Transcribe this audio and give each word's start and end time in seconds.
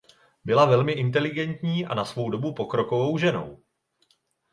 Byla 0.45 0.65
velmi 0.65 0.91
inteligentní 0.91 1.85
a 1.85 1.93
na 1.93 2.05
svou 2.05 2.29
dobu 2.29 2.53
pokrokovou 2.53 3.17
ženou. 3.17 3.63